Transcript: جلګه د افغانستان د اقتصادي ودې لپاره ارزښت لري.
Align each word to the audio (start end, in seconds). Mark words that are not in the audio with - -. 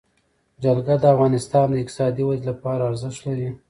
جلګه 0.63 0.95
د 0.99 1.05
افغانستان 1.13 1.65
د 1.69 1.75
اقتصادي 1.81 2.23
ودې 2.25 2.45
لپاره 2.51 2.81
ارزښت 2.89 3.19
لري. 3.27 3.49